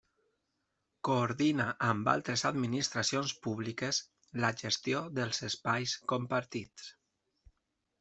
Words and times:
Coordina 1.09 1.67
amb 1.89 2.09
altres 2.15 2.45
administracions 2.51 3.37
públiques 3.45 4.03
la 4.45 4.53
gestió 4.65 5.07
dels 5.23 5.47
espais 5.53 5.99
compartits. 6.17 6.95